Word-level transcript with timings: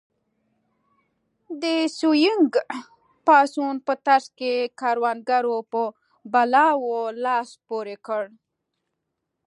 د 1.61 1.63
سوینګ 1.97 2.51
پاڅون 3.25 3.75
په 3.87 3.93
ترڅ 4.05 4.25
کې 4.39 4.53
کروندګرو 4.79 5.57
په 5.71 5.81
بلوا 6.31 6.79
لاس 7.25 7.49
پورې 7.67 7.95
کړ. 8.07 8.23